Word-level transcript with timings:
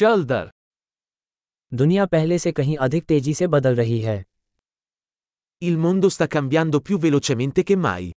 चल 0.00 0.24
दर 0.24 0.50
दुनिया 1.72 2.04
पहले 2.06 2.38
से 2.38 2.52
कहीं 2.52 2.76
अधिक 2.86 3.04
तेज़ी 3.04 3.34
से 3.34 3.46
बदल 3.46 3.74
रही 3.76 4.00
है 4.00 4.22
Il 5.62 5.76
mondo 5.84 6.08
sta 6.14 6.26
cambiando 6.26 6.80
più 6.80 6.98
velocemente 6.98 7.62
che 7.62 7.76
mai. 7.76 8.10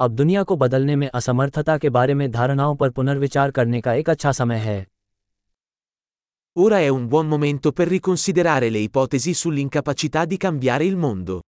अब 0.00 0.14
दुनिया 0.16 0.42
को 0.42 0.56
बदलने 0.56 0.96
में 0.96 1.08
असमर्थता 1.14 1.76
के 1.78 1.90
बारे 1.90 2.14
में 2.14 2.30
धारणाओं 2.30 2.76
पर 2.76 2.90
पुनर्विचार 2.90 3.50
करने 3.50 3.80
का 3.80 3.94
एक 3.94 4.10
अच्छा 4.10 4.32
समय 4.32 4.58
है 4.58 4.86
Ora 6.58 6.80
è 6.80 6.88
un 6.88 7.06
buon 7.06 7.28
momento 7.28 7.72
per 7.72 7.88
riconsiderare 7.88 8.70
le 8.70 8.78
ipotesi 8.78 9.34
sull'incapacità 9.34 10.24
di 10.24 10.36
cambiare 10.36 10.84
il 10.84 10.96
mondo. 10.96 11.40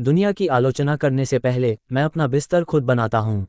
दुनिया 0.00 0.30
की 0.32 0.46
आलोचना 0.46 0.96
करने 0.96 1.24
से 1.26 1.38
पहले 1.38 1.78
मैं 1.92 2.02
अपना 2.02 2.26
बिस्तर 2.26 2.64
खुद 2.64 2.84
बनाता 2.84 3.18
हूँ 3.18 3.46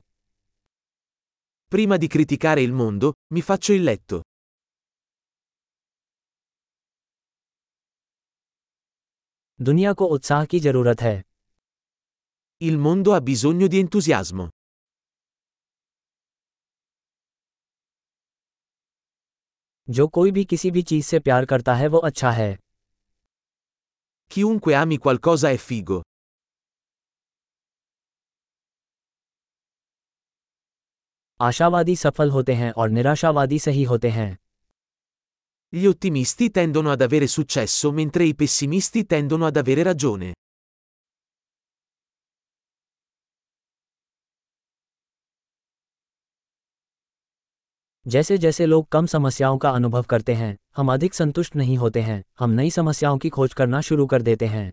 Prima 1.71 1.97
di 1.97 2.07
criticare 2.07 2.61
il 2.61 2.71
mondo, 2.71 3.11
mi 3.33 3.41
faccio 3.41 3.75
il 3.75 3.83
letto. 3.83 4.21
दुनिया 9.61 9.93
को 9.93 10.05
उत्साह 10.05 10.45
की 10.45 10.59
ज़रूरत 10.59 11.01
है 11.01 11.21
Il 12.61 12.79
mondo 12.87 13.17
ha 13.17 13.21
bisogno 13.29 13.67
di 13.67 13.83
entusiasmo. 13.85 14.49
जो 19.89 20.07
कोई 20.07 20.31
भी 20.31 20.45
किसी 20.45 20.71
भी 20.71 20.81
चीज़ 20.83 21.05
से 21.05 21.19
प्यार 21.19 21.45
करता 21.45 21.75
है 21.75 21.87
वो 21.87 21.97
अच्छा 21.97 22.31
है 22.31 22.51
Chiunque 24.31 24.83
ami 24.83 24.97
qualcosa 25.05 25.55
è 25.55 25.57
figo. 25.69 26.06
आशावादी 31.39 31.95
सफल 31.95 32.29
होते 32.29 32.53
हैं 32.53 32.71
और 32.71 32.89
निराशावादी 32.89 33.59
सही 33.59 33.83
होते 33.83 34.09
हैं 34.09 34.35
Gli 35.73 35.85
ottimisti 35.85 36.49
tendono 36.49 36.91
ad 36.91 37.01
avere 37.01 37.27
successo 37.27 37.91
mentre 37.91 38.23
i 38.23 38.33
pessimisti 38.35 39.05
tendono 39.05 39.45
ad 39.45 39.57
avere 39.57 39.83
ragione. 39.83 40.33
जैसे 48.05 48.37
जैसे 48.37 48.65
लोग 48.65 48.87
कम 48.87 49.05
समस्याओं 49.05 49.57
का 49.57 49.69
अनुभव 49.69 50.03
करते 50.03 50.33
हैं 50.33 50.57
हम 50.77 50.91
अधिक 50.93 51.13
संतुष्ट 51.13 51.55
नहीं 51.55 51.77
होते 51.77 52.01
हैं 52.01 52.23
हम 52.39 52.49
नई 52.49 52.69
समस्याओं 52.71 53.17
की 53.17 53.29
खोज 53.29 53.53
करना 53.53 53.81
शुरू 53.81 54.05
कर 54.07 54.21
देते 54.21 54.45
हैं 54.45 54.71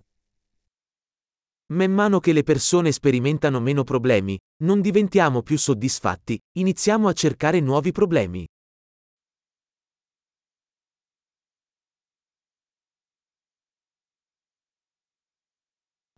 Man 1.71 1.91
mano 1.91 2.19
che 2.19 2.33
le 2.33 2.41
persone 2.41 2.91
sperimentano 2.91 3.59
meno 3.59 3.83
problemi, 3.83 4.35
non 4.63 4.81
diventiamo 4.81 5.43
più 5.43 5.57
soddisfatti, 5.57 6.39
iniziamo 6.57 7.07
a 7.07 7.13
cercare 7.13 7.59
nuovi 7.59 7.91
problemi. 7.91 8.45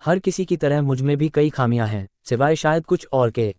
हर 0.05 0.19
किसी 0.19 0.45
की 0.45 0.57
तरह 0.57 0.81
मुझ 0.81 1.01
में 1.01 1.17
भी 1.17 1.29
कई 1.29 1.49
खामियां 1.49 1.87
हैं 1.89 2.05
सिवाय 2.29 2.55
शायद 2.55 2.85
कुछ 2.85 3.07
और 3.13 3.31
के 3.31 3.53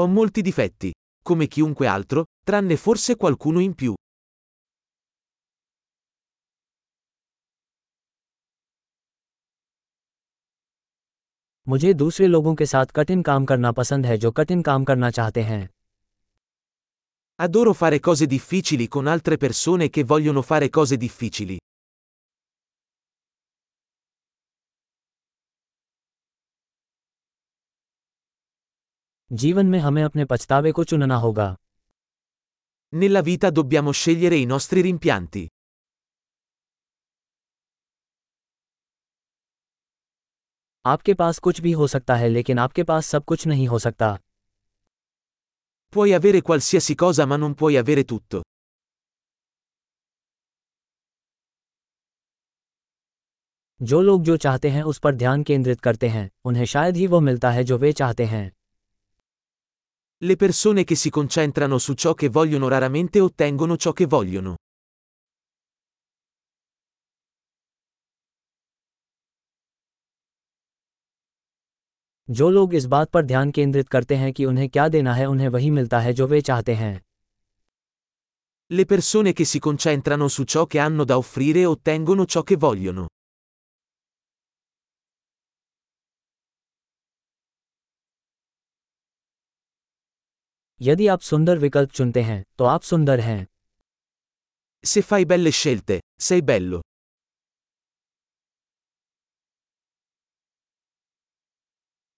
Ho 0.00 0.06
molti 0.06 0.42
difetti, 0.42 0.90
come 1.22 1.46
chiunque 1.46 1.86
altro, 1.86 2.24
tranne 2.44 2.76
forse 2.76 3.16
qualcuno 3.16 3.60
in 3.60 3.74
più. 3.74 3.94
मुझे 11.69 11.93
दूसरे 11.93 12.27
लोगों 12.27 12.53
के 12.55 12.65
साथ 12.65 12.85
कठिन 12.85 13.21
काम 13.21 13.45
करना 13.45 13.71
पसंद 13.71 14.05
है 14.05 14.17
जो 14.17 14.31
कठिन 14.31 14.61
काम 14.61 14.83
करना 14.83 15.09
चाहते 15.11 15.41
हैं 15.41 15.67
Adoro 17.39 17.73
fare 17.81 17.99
cose 17.99 18.25
difficili 18.31 18.87
con 18.87 19.07
altre 19.07 19.37
persone 19.37 19.89
che 19.89 20.03
vogliono 20.03 20.41
fare 20.41 20.69
cose 20.77 20.97
difficili. 20.97 21.57
जीवन 29.31 29.65
में 29.65 29.79
हमें 29.79 30.03
अपने 30.03 30.25
पछतावे 30.25 30.71
को 30.71 30.83
चुनना 30.83 31.15
होगा 31.15 31.55
Nella 32.93 33.21
vita 33.21 33.51
dobbiamo 33.51 33.91
scegliere 33.91 34.35
i 34.35 34.45
nostri 34.45 34.81
rimpianti. 34.81 35.47
आपके 40.85 41.13
पास 41.13 41.39
कुछ 41.39 41.61
भी 41.61 41.71
हो 41.71 41.87
सकता 41.87 42.15
है 42.15 42.29
लेकिन 42.29 42.59
आपके 42.59 42.83
पास 42.83 43.07
सब 43.07 43.25
कुछ 43.25 43.47
नहीं 43.47 43.67
हो 43.67 43.79
सकता 43.79 44.17
Puoi 45.95 46.11
avere 46.13 46.41
qualsiasi 46.41 46.95
cosa 46.95 47.25
ma 47.25 47.37
non 47.37 47.53
puoi 47.53 47.77
avere 47.77 48.03
tutto. 48.03 48.41
जो 53.81 54.01
लोग 54.01 54.23
जो 54.23 54.37
चाहते 54.37 54.69
हैं 54.69 54.83
उस 54.83 54.99
पर 54.99 55.15
ध्यान 55.15 55.43
केंद्रित 55.43 55.81
करते 55.81 56.07
हैं 56.07 56.29
उन्हें 56.45 56.65
शायद 56.65 56.95
ही 56.95 57.07
वो 57.07 57.19
मिलता 57.19 57.51
है 57.51 57.63
जो 57.63 57.77
वे 57.77 57.91
चाहते 57.93 58.25
हैं 58.25 58.51
Le 60.21 60.35
persone 60.35 60.83
che 60.83 60.95
si 60.95 61.09
concentrano 61.09 61.77
su 61.77 61.93
ciò 61.93 62.13
che 62.13 62.29
vogliono 62.29 62.67
raramente 62.67 63.19
ottengono 63.19 63.77
ciò 63.77 63.91
che 63.91 64.05
vogliono. 64.05 64.55
जो 72.31 72.49
लोग 72.49 72.73
इस 72.75 72.85
बात 72.85 73.09
पर 73.09 73.25
ध्यान 73.25 73.51
केंद्रित 73.51 73.89
करते 73.89 74.15
हैं 74.15 74.33
कि 74.33 74.45
उन्हें 74.45 74.69
क्या 74.69 74.87
देना 74.87 75.13
है 75.13 75.25
उन्हें 75.25 75.47
वही 75.47 75.69
मिलता 75.69 75.99
है 75.99 76.13
जो 76.13 76.27
वे 76.27 76.41
चाहते 76.41 76.73
हैं 76.73 76.97
Le 78.71 78.85
persone 78.85 79.33
che 79.33 79.45
si 79.45 79.59
concentrano 79.59 80.27
su 80.27 80.43
ciò 80.43 80.65
che 80.65 80.79
hanno 80.79 81.03
da 81.03 81.17
offrire 81.17 81.65
ottengono 81.65 82.25
ciò 82.25 82.43
che 82.43 82.55
vogliono. 82.55 83.07
यदि 90.81 91.07
आप 91.07 91.21
सुंदर 91.21 91.57
विकल्प 91.57 91.91
चुनते 91.91 92.21
हैं 92.21 92.43
तो 92.57 92.65
आप 92.65 92.81
सुंदर 92.81 93.19
हैं 93.19 93.45
Se 94.83 95.01
fai 95.01 95.25
belle 95.25 95.51
scelte, 95.51 95.99
sei 96.21 96.41
bello. 96.41 96.79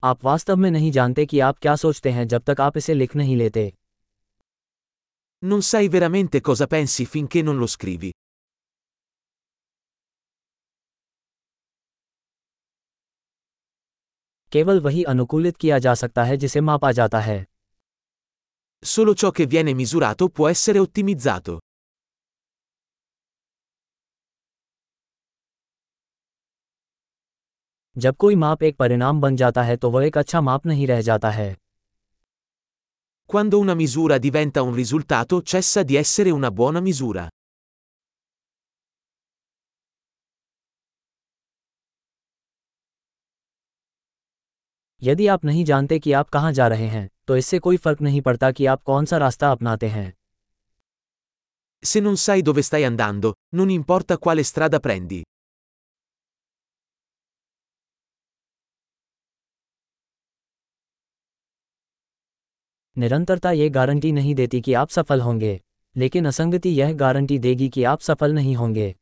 आप 0.04 0.24
वास्तव 0.24 0.56
में 0.56 0.70
नहीं 0.70 0.90
जानते 0.92 1.26
कि 1.26 1.40
आप 1.40 1.58
क्या 1.58 1.74
सोचते 1.76 2.10
हैं 2.10 2.26
जब 2.28 2.42
तक 2.42 2.60
आप 2.60 2.76
इसे 2.76 2.94
लिख 2.94 3.16
नहीं 3.16 3.36
लेते 3.36 3.72
Non 5.42 5.62
sai 5.68 5.88
veramente 5.88 6.40
cosa 6.48 6.66
pensi 6.72 7.06
finché 7.12 7.42
non 7.42 7.60
lo 7.62 7.68
scrivi. 7.74 8.10
केवल 14.52 14.80
वही 14.80 15.02
अनुकूलित 15.04 15.56
किया 15.56 15.78
जा 15.78 15.94
सकता 15.94 16.24
है 16.24 16.36
जिसे 16.36 16.60
मापा 16.60 16.92
जाता 16.92 17.20
है 17.20 17.44
Solo 18.84 19.14
ciò 19.14 19.30
che 19.30 19.46
viene 19.46 19.72
misurato 19.74 20.28
può 20.28 20.48
essere 20.48 20.78
ottimizzato. 20.78 21.58
जब 27.96 28.16
कोई 28.16 28.34
माप 28.34 28.62
एक 28.62 28.76
परिणाम 28.76 29.20
बन 29.20 29.36
जाता 29.36 29.62
है 29.62 29.76
तो 29.76 29.90
वह 29.90 30.06
एक 30.06 30.18
अच्छा 30.18 30.40
माप 30.40 30.66
नहीं 30.66 30.86
रह 30.86 31.00
जाता 31.00 31.30
है 31.30 31.54
Quando 33.30 33.58
una 33.64 33.74
misura 33.74 34.18
diventa 34.18 34.62
un 34.62 34.74
risultato 34.74 35.36
cessa 35.52 35.82
di 35.82 35.96
essere 35.96 36.32
una 36.38 36.50
buona 36.50 36.80
misura. 36.88 37.28
यदि 45.02 45.26
आप 45.26 45.44
नहीं 45.44 45.64
जानते 45.64 45.98
कि 45.98 46.12
आप 46.12 46.28
कहाँ 46.28 46.52
जा 46.52 46.66
रहे 46.68 46.86
हैं 46.86 47.08
तो 47.26 47.36
इससे 47.36 47.58
कोई 47.58 47.76
फ़र्क 47.76 48.00
नहीं 48.00 48.20
पड़ता 48.20 48.50
कि 48.52 48.66
आप 48.66 48.82
कौन 48.82 49.04
सा 49.04 49.16
रास्ता 49.16 49.50
अपनाते 49.50 49.88
हैं 49.88 50.12
Se 51.82 52.00
non 52.00 52.16
sai 52.24 52.42
dove 52.48 52.62
stai 52.62 52.84
andando, 52.84 53.32
non 53.54 53.70
importa 53.76 54.16
quale 54.18 54.44
strada 54.44 54.80
prendi. 54.80 55.22
निरंतरता 62.98 63.50
ये 63.52 63.68
गारंटी 63.70 64.12
नहीं 64.12 64.34
देती 64.34 64.60
कि 64.60 64.72
आप 64.74 64.88
सफल 64.88 65.20
होंगे 65.20 65.60
लेकिन 65.96 66.26
असंगति 66.26 66.68
यह 66.68 66.92
गारंटी 66.92 67.38
देगी 67.38 67.68
कि 67.68 67.84
आप 67.84 68.00
सफल 68.00 68.34
नहीं 68.34 68.56
होंगे 68.56 68.94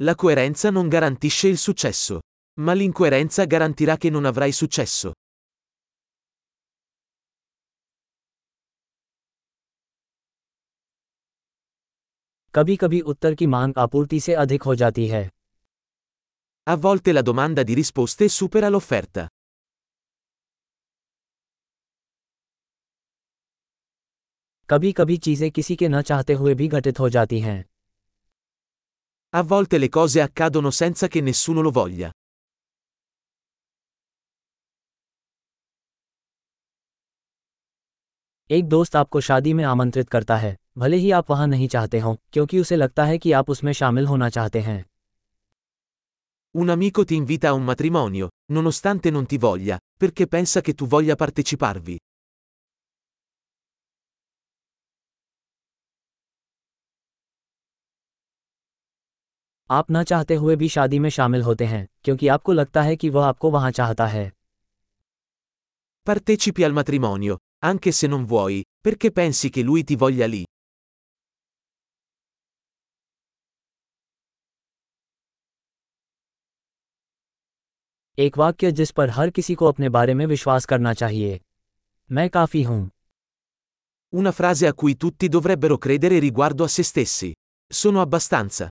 La 0.00 0.14
coerenza 0.14 0.70
non 0.70 0.88
garantisce 0.88 1.48
il 1.48 1.58
successo. 1.58 2.20
Ma 2.58 2.72
l'incoerenza 2.72 3.44
garantirà 3.44 3.96
che 3.96 4.10
non 4.10 4.24
avrai 4.24 4.52
successo. 4.52 5.12
कभी 12.54 12.76
कभी 12.76 13.00
उत्तर 13.00 13.34
की 13.34 13.46
मांग 13.46 13.72
आपूर्ति 13.78 14.20
से 14.20 14.34
अधिक 14.34 14.62
हो 14.62 14.74
जाती 14.74 15.06
है 15.08 15.28
A 16.66 16.76
volte 16.76 17.12
la 17.12 17.22
domanda 17.22 17.62
di 17.62 17.74
risposte 17.74 18.28
supera 18.28 18.68
l'offerta. 18.68 19.28
कभी 24.72 24.92
कभी 24.92 25.16
चीज़ें 25.16 25.50
किसी 25.50 25.74
के 25.76 25.88
न 25.88 26.00
चाहते 26.02 26.32
हुए 26.32 26.54
भी 26.54 26.68
घटित 26.68 27.00
हो 27.00 27.08
जाती 27.08 27.40
हैं 27.40 27.64
A 29.34 29.42
volte 29.42 29.78
le 29.78 29.88
cose 29.88 30.20
accadono 30.20 30.70
senza 30.70 31.08
che 31.08 31.20
nessuno 31.20 31.62
lo 31.62 31.70
voglia. 31.70 32.10
एक 38.50 38.68
दोस्त 38.68 38.96
आपको 38.96 39.20
शादी 39.20 39.52
में 39.52 39.64
आमंत्रित 39.64 40.08
करता 40.08 40.36
है 40.36 40.56
भले 40.78 40.96
ही 40.96 41.10
आप 41.10 41.30
वहाँ 41.30 41.46
नहीं 41.46 41.68
चाहते 41.68 41.98
हों 42.00 42.14
क्योंकि 42.32 42.60
उसे 42.60 42.76
लगता 42.76 43.04
है 43.04 43.18
कि 43.18 43.32
आप 43.32 43.50
उसमें 43.50 43.72
शामिल 43.72 44.06
होना 44.06 44.28
चाहते 44.28 44.60
हैं 44.60 44.84
Un 46.54 46.70
amico 46.76 47.04
ti 47.04 47.14
invita 47.14 47.48
a 47.48 47.52
un 47.52 47.64
matrimonio, 47.64 48.26
nonostante 48.52 49.10
non 49.10 49.26
ti 49.26 49.38
voglia, 49.38 49.78
perché 49.98 50.26
pensa 50.26 50.60
che 50.60 50.74
tu 50.74 50.86
voglia 50.86 51.14
parteciparvi. 51.14 51.96
आप 59.70 59.90
न 59.90 60.02
चाहते 60.04 60.34
हुए 60.34 60.56
भी 60.56 60.68
शादी 60.68 60.98
में 60.98 61.10
शामिल 61.10 61.42
होते 61.42 61.64
हैं 61.64 61.86
क्योंकि 62.04 62.28
आपको 62.28 62.52
लगता 62.52 62.82
है 62.82 62.96
कि 62.96 63.08
वह 63.08 63.26
आपको 63.26 63.50
वहाँ 63.50 63.70
चाहता 63.70 64.06
है 64.06 64.30
Partecipi 66.06 66.64
al 66.64 66.72
matrimonio, 66.72 67.36
anche 67.64 67.92
se 67.92 68.08
non 68.08 68.24
vuoi, 68.24 68.62
perché 68.80 69.10
pensi 69.12 69.50
che 69.50 69.62
lui 69.62 69.84
ti 69.84 69.96
voglia 69.96 70.26
lì. 70.26 70.44
एक 78.18 78.38
वाक्य 78.38 78.72
जिस 78.72 78.90
पर 78.90 79.10
हर 79.10 79.30
किसी 79.30 79.54
को 79.54 79.66
अपने 79.66 79.88
बारे 79.88 80.14
में 80.14 80.26
विश्वास 80.26 80.64
करना 80.64 80.92
चाहिए 80.94 81.40
मैं 82.10 82.28
काफ़ी 82.30 82.62
हूँ 82.62 82.90
Una 84.12 84.32
frase 84.32 84.66
a 84.66 84.74
cui 84.74 84.96
tutti 84.96 85.28
dovrebbero 85.28 85.78
credere 85.78 86.18
riguardo 86.18 86.64
a 86.64 86.68
se 86.68 86.82
stessi. 86.82 87.32
Sono 87.72 88.00
abbastanza. 88.00 88.68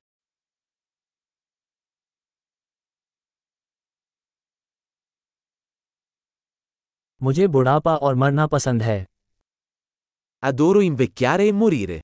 मुझे 7.23 7.47
बुढ़ापा 7.47 7.95
और 7.95 8.15
मरना 8.15 8.47
पसंद 8.47 8.83
है। 8.83 9.05
अदोरो 10.43 10.81
इन्वेक्यारे 10.81 11.51
मुरीरे 11.51 12.01